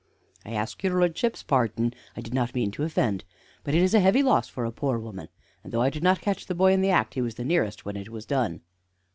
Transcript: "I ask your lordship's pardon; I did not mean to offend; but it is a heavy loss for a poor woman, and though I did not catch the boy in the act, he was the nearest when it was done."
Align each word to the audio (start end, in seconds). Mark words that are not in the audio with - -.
"I 0.43 0.53
ask 0.53 0.81
your 0.81 0.97
lordship's 0.97 1.43
pardon; 1.43 1.93
I 2.17 2.21
did 2.21 2.33
not 2.33 2.55
mean 2.55 2.71
to 2.71 2.81
offend; 2.81 3.23
but 3.63 3.75
it 3.75 3.83
is 3.83 3.93
a 3.93 3.99
heavy 3.99 4.23
loss 4.23 4.49
for 4.49 4.65
a 4.65 4.71
poor 4.71 4.97
woman, 4.97 5.27
and 5.63 5.71
though 5.71 5.83
I 5.83 5.91
did 5.91 6.01
not 6.01 6.21
catch 6.21 6.47
the 6.47 6.55
boy 6.55 6.73
in 6.73 6.81
the 6.81 6.89
act, 6.89 7.13
he 7.13 7.21
was 7.21 7.35
the 7.35 7.45
nearest 7.45 7.85
when 7.85 7.95
it 7.97 8.09
was 8.09 8.25
done." 8.25 8.61